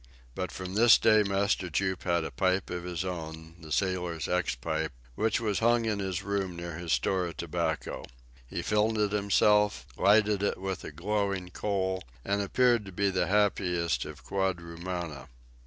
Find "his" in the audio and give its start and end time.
2.85-3.05, 5.99-6.23, 6.75-6.91